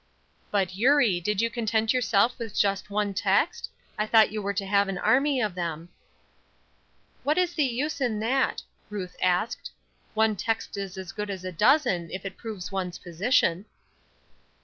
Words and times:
"But, 0.49 0.73
Eurie, 0.75 1.19
did 1.21 1.41
you 1.41 1.51
content 1.51 1.93
yourself 1.93 2.39
with 2.39 2.57
just 2.57 2.89
one 2.89 3.13
text? 3.13 3.69
I 3.99 4.07
thought 4.07 4.31
you 4.31 4.41
were 4.41 4.51
to 4.51 4.65
have 4.65 4.87
an 4.87 4.97
army 4.97 5.39
of 5.39 5.53
them." 5.53 5.89
"What 7.21 7.37
is 7.37 7.53
the 7.53 7.65
use 7.65 8.01
in 8.01 8.19
that?" 8.19 8.63
Ruth 8.89 9.15
asked. 9.21 9.69
"One 10.15 10.35
text 10.35 10.75
is 10.75 10.97
as 10.97 11.11
good 11.11 11.29
as 11.29 11.45
a 11.45 11.51
dozen 11.51 12.09
if 12.11 12.25
it 12.25 12.35
proves 12.35 12.71
one's 12.71 12.97
position." 12.97 13.65